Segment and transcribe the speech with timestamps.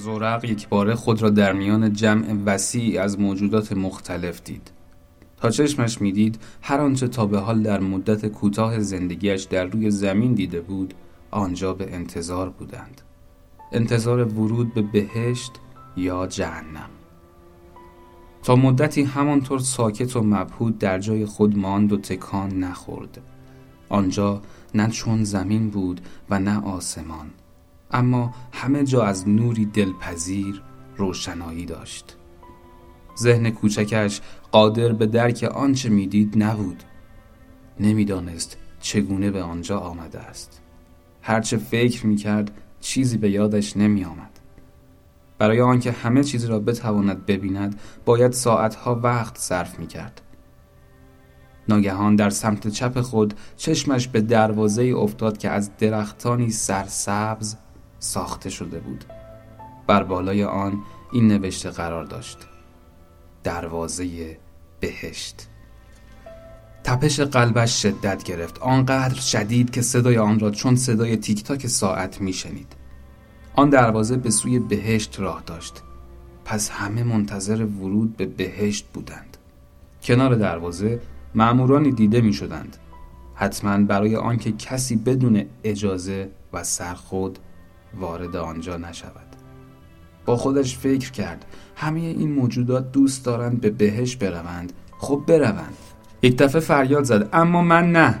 [0.00, 4.70] زورق یک باره خود را در میان جمع وسیع از موجودات مختلف دید.
[5.36, 10.34] تا چشمش می‌دید هر آنچه تا به حال در مدت کوتاه زندگیش در روی زمین
[10.34, 10.94] دیده بود
[11.30, 13.00] آنجا به انتظار بودند.
[13.72, 15.52] انتظار ورود به بهشت
[15.96, 16.90] یا جهنم.
[18.42, 23.20] تا مدتی همانطور ساکت و مبهود در جای خود ماند و تکان نخورد.
[23.88, 24.42] آنجا
[24.74, 27.30] نه چون زمین بود و نه آسمان.
[27.92, 30.62] اما همه جا از نوری دلپذیر
[30.96, 32.16] روشنایی داشت
[33.18, 34.20] ذهن کوچکش
[34.52, 36.82] قادر به درک آنچه می‌دید نبود
[37.80, 40.62] نمی‌دانست چگونه به آنجا آمده است
[41.22, 44.40] هرچه فکر می‌کرد چیزی به یادش نمی آمد.
[45.38, 50.20] برای آنکه همه چیز را بتواند ببیند باید ساعتها وقت صرف می کرد.
[51.68, 57.56] ناگهان در سمت چپ خود چشمش به دروازه افتاد که از درختانی سرسبز
[58.00, 59.04] ساخته شده بود.
[59.86, 60.78] بر بالای آن
[61.12, 62.38] این نوشته قرار داشت.
[63.42, 64.36] دروازه
[64.80, 65.46] بهشت.
[66.84, 68.58] تپش قلبش شدت گرفت.
[68.58, 72.72] آنقدر شدید که صدای آن را چون صدای تیک تاک ساعت میشنید.
[73.54, 75.82] آن دروازه به سوی بهشت راه داشت.
[76.44, 79.36] پس همه منتظر ورود به بهشت بودند.
[80.02, 81.00] کنار دروازه
[81.34, 82.76] معمورانی دیده می شدند
[83.34, 87.38] حتما برای آنکه کسی بدون اجازه و سرخود
[87.94, 89.26] وارد آنجا نشود.
[90.26, 91.44] با خودش فکر کرد
[91.76, 94.72] همه این موجودات دوست دارند به بهش بروند.
[94.98, 95.76] خب بروند.
[96.22, 98.20] یک دفعه فریاد زد اما من نه.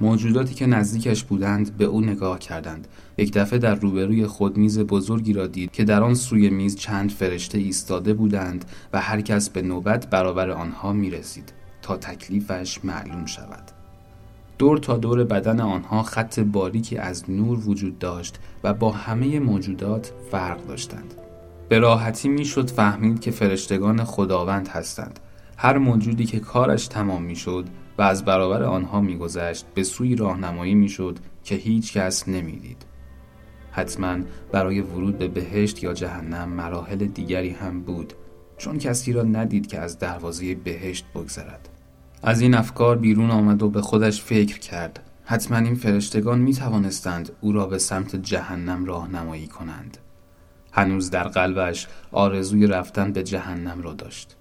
[0.00, 2.88] موجوداتی که نزدیکش بودند به او نگاه کردند.
[3.18, 7.10] یک دفعه در روبروی خود میز بزرگی را دید که در آن سوی میز چند
[7.10, 13.26] فرشته ایستاده بودند و هر کس به نوبت برابر آنها می رسید تا تکلیفش معلوم
[13.26, 13.73] شود.
[14.58, 20.12] دور تا دور بدن آنها خط باریکی از نور وجود داشت و با همه موجودات
[20.30, 21.14] فرق داشتند.
[21.68, 25.20] به راحتی می‌شد فهمید که فرشتگان خداوند هستند.
[25.56, 27.64] هر موجودی که کارش تمام می‌شد
[27.98, 32.84] و از برابر آنها میگذشت به سوی راهنمایی می‌شد که هیچ کس نمی‌دید.
[33.70, 34.18] حتما
[34.52, 38.12] برای ورود به بهشت یا جهنم مراحل دیگری هم بود
[38.56, 41.68] چون کسی را ندید که از دروازه بهشت بگذرد.
[42.26, 45.00] از این افکار بیرون آمد و به خودش فکر کرد.
[45.24, 49.98] حتما این فرشتگان می توانستند او را به سمت جهنم راهنمایی کنند.
[50.72, 54.36] هنوز در قلبش آرزوی رفتن به جهنم را داشت.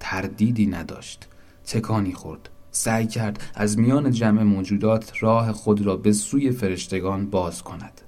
[0.00, 1.28] تردیدی نداشت.
[1.66, 2.48] تکانی خورد.
[2.70, 8.00] سعی کرد از میان جمع موجودات راه خود را به سوی فرشتگان باز کند.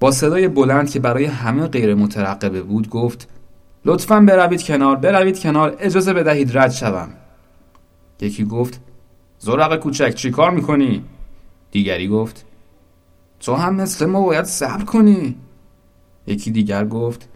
[0.00, 3.28] با صدای بلند که برای همه غیر مترقبه بود گفت
[3.84, 7.08] لطفا بروید کنار بروید کنار اجازه بدهید رد شوم.
[8.20, 8.80] یکی گفت
[9.38, 11.04] زرق کوچک چی کار می‌کنی؟
[11.70, 12.46] دیگری گفت
[13.40, 15.36] تو هم مثل ما باید صبر کنی.
[16.26, 17.28] یکی دیگر گفت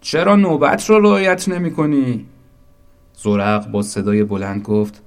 [0.00, 2.26] چرا نوبت رو رعایت نمی کنی؟
[3.16, 5.02] زرق با صدای بلند گفت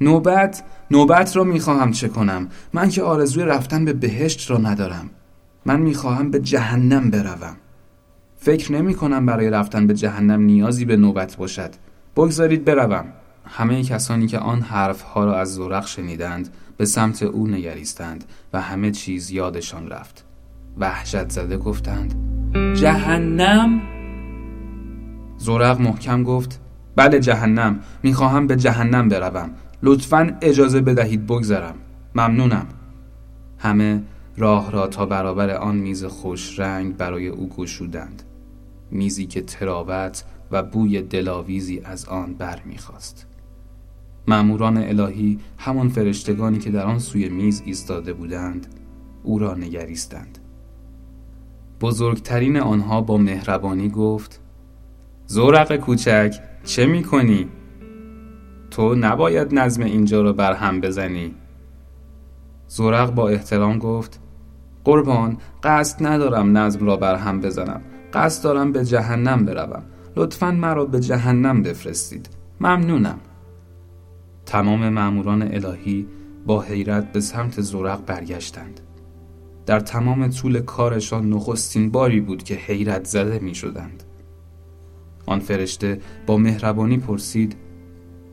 [0.00, 5.10] نوبت نوبت رو می‌خواهم چه کنم؟ من که آرزوی رفتن به بهشت را ندارم.
[5.66, 7.56] من می‌خواهم به جهنم بروم.
[8.36, 11.70] فکر نمی کنم برای رفتن به جهنم نیازی به نوبت باشد.
[12.16, 13.04] بگذارید بروم.
[13.52, 18.90] همه کسانی که آن حرفها را از زرق شنیدند به سمت او نگریستند و همه
[18.90, 20.24] چیز یادشان رفت.
[20.78, 22.14] وحشت زده گفتند
[22.74, 23.82] جهنم؟
[25.38, 26.60] زرق محکم گفت
[26.96, 29.50] بله جهنم می‌خواهم به جهنم بروم.
[29.82, 31.74] لطفا اجازه بدهید بگذرم.
[32.14, 32.66] ممنونم.
[33.58, 34.02] همه
[34.36, 38.22] راه را تا برابر آن میز خوش رنگ برای او گشودند.
[38.90, 43.26] میزی که تراوت و بوی دلاویزی از آن بر می‌خواست
[44.30, 48.66] معموران الهی همان فرشتگانی که در آن سوی میز ایستاده بودند
[49.22, 50.38] او را نگریستند.
[51.80, 54.40] بزرگترین آنها با مهربانی گفت
[55.26, 56.34] زورق کوچک
[56.64, 57.48] چه می کنی؟
[58.70, 61.34] تو نباید نظم اینجا را برهم بزنی.
[62.68, 64.20] زورق با احترام گفت
[64.84, 67.80] قربان قصد ندارم نظم را برهم بزنم
[68.12, 69.82] قصد دارم به جهنم بروم.
[70.16, 72.28] لطفا مرا به جهنم بفرستید.
[72.60, 73.20] ممنونم.
[74.50, 76.06] تمام ماموران الهی
[76.46, 78.80] با حیرت به سمت زورق برگشتند
[79.66, 84.02] در تمام طول کارشان نخستین باری بود که حیرت زده می شدند.
[85.26, 87.56] آن فرشته با مهربانی پرسید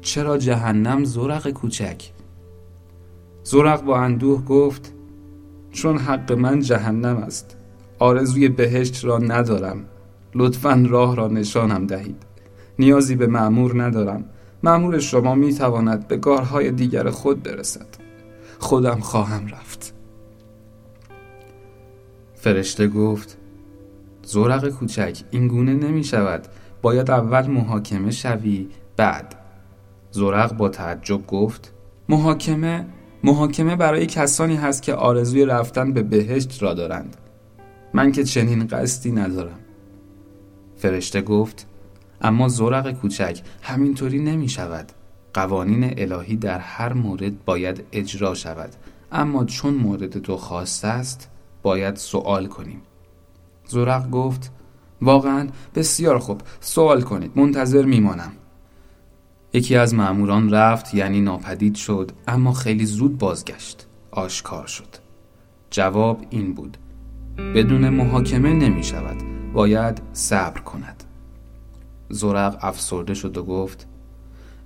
[0.02, 2.12] چرا جهنم زورق کوچک؟
[3.44, 4.94] زورق با اندوه گفت
[5.72, 7.58] چون حق من جهنم است
[8.00, 9.86] آرزوی بهشت را ندارم
[10.36, 12.24] لطفا راه را نشانم دهید
[12.80, 14.25] نیازی به معمور ندارم
[14.63, 17.88] معمور شما می تواند به کارهای دیگر خود برسد.
[18.59, 19.94] خودم خواهم رفت.
[22.36, 23.38] فرشته گفت
[24.24, 26.48] زورق کوچک این گونه نمی شود
[26.81, 28.68] باید اول محاکمه شوی
[28.98, 29.36] بعد.
[30.12, 31.74] زورق با تعجب گفت
[32.09, 32.86] محاکمه
[33.24, 37.18] محاکمه برای کسانی هست که آرزوی رفتن به بهشت را دارند.
[37.94, 39.59] من که چنین قصدی ندارم.
[40.77, 41.68] فرشته گفت
[42.22, 44.92] اما زورق کوچک همینطوری نمی شود.
[45.34, 48.69] قوانین الهی در هر مورد باید اجرا شود.
[49.12, 51.30] اما چون مورد تو خواسته است
[51.64, 52.81] باید سوال کنیم.
[53.68, 54.52] زورق گفت
[55.02, 58.31] واقعا بسیار خوب سوال کنید منتظر میمانم.
[59.54, 64.96] یکی از معموران رفت یعنی ناپدید شد اما خیلی زود بازگشت آشکار شد.
[65.69, 66.78] جواب این بود
[67.56, 69.18] بدون محاکمه نمی شود
[69.54, 71.04] باید صبر کند.
[72.09, 73.88] زرق افسرده شد و گفت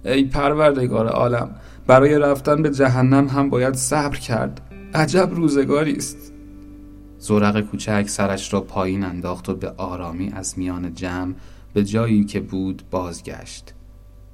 [0.05, 1.55] ای پروردگار عالم
[1.87, 4.61] برای رفتن به جهنم هم باید صبر کرد
[4.93, 6.33] عجب روزگاری است.
[7.19, 11.33] زرق کوچک سرش را پایین انداخت و به آرامی از میان جمع
[11.73, 13.73] به جایی که بود بازگشت.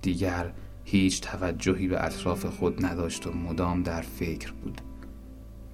[0.02, 0.52] دیگر
[0.84, 4.82] هیچ توجهی به اطراف خود نداشت و مدام در فکر بود.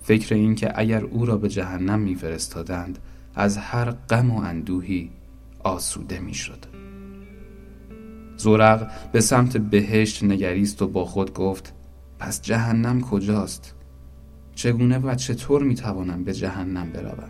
[0.02, 3.00] فکر اینکه اگر او را به جهنم میفرستادند
[3.36, 5.10] از هر غم و اندوهی
[5.64, 6.73] آسوده می‌شد.
[8.44, 11.74] زورق به سمت بهشت نگریست و با خود گفت
[12.20, 13.76] پس جهنم کجاست؟
[14.56, 17.30] چگونه و چطور می‌توانم به جهنم بروم؟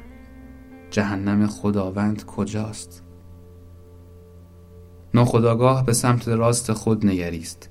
[0.91, 3.03] جهنم خداوند کجاست؟
[5.13, 7.69] ناخداگاه به سمت راست خود نگریست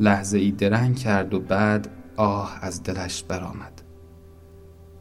[0.00, 3.82] لحظه ای درنگ کرد و بعد آه از دلش برآمد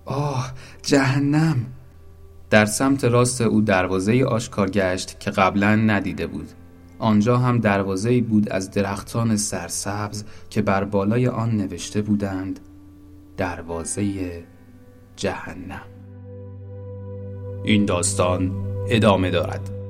[0.06, 1.66] آه جهنم
[2.50, 6.50] در سمت راست او دروازه آشکار گشت که قبلا ندیده بود
[7.04, 12.60] آنجا هم دروازه بود از درختان سرسبز که بر بالای آن نوشته بودند
[13.38, 14.44] دروازه
[15.16, 15.82] جهنم.
[17.64, 18.52] این داستان
[18.90, 19.83] ادامه دارد.